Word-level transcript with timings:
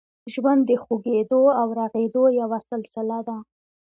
ژوند 0.33 0.61
د 0.69 0.71
خوږېدو 0.83 1.41
او 1.59 1.67
رغېدو 1.79 2.23
یوه 2.39 2.59
سلسله 2.69 3.19
ده. 3.27 3.37